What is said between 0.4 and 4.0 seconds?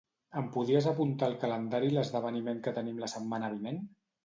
podries apuntar al calendari l'esdeveniment que tenim la setmana vinent?